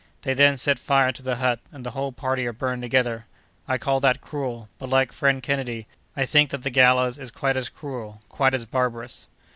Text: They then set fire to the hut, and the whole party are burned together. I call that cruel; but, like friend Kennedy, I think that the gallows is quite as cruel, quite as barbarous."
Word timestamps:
They 0.23 0.33
then 0.33 0.57
set 0.57 0.79
fire 0.79 1.11
to 1.11 1.21
the 1.21 1.35
hut, 1.35 1.59
and 1.71 1.85
the 1.85 1.91
whole 1.91 2.11
party 2.11 2.47
are 2.47 2.53
burned 2.53 2.81
together. 2.81 3.27
I 3.67 3.77
call 3.77 3.99
that 3.99 4.19
cruel; 4.19 4.67
but, 4.79 4.89
like 4.89 5.11
friend 5.13 5.43
Kennedy, 5.43 5.85
I 6.17 6.25
think 6.25 6.49
that 6.49 6.63
the 6.63 6.71
gallows 6.71 7.19
is 7.19 7.29
quite 7.29 7.55
as 7.55 7.69
cruel, 7.69 8.23
quite 8.27 8.55
as 8.55 8.65
barbarous." 8.65 9.27